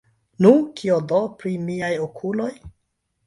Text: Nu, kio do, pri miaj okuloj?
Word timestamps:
Nu, 0.43 0.51
kio 0.79 0.95
do, 1.11 1.19
pri 1.43 1.53
miaj 1.67 1.91
okuloj? 2.07 2.51